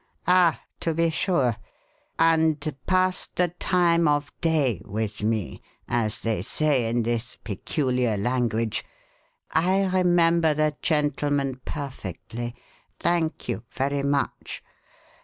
"Ah, 0.25 0.59
to 0.79 0.95
be 0.95 1.11
sure. 1.11 1.57
And 2.17 2.59
'passed 2.87 3.35
the 3.35 3.49
time 3.49 4.07
of 4.07 4.31
day' 4.41 4.81
with 4.83 5.21
me, 5.21 5.61
as 5.87 6.21
they 6.21 6.41
say 6.41 6.89
in 6.89 7.03
this 7.03 7.37
peculiar 7.43 8.17
language. 8.17 8.83
I 9.51 9.85
remember 9.85 10.55
the 10.55 10.75
gentleman 10.81 11.61
perfectly. 11.65 12.55
Thank 12.99 13.47
you 13.47 13.63
very 13.69 14.01
much. 14.01 14.63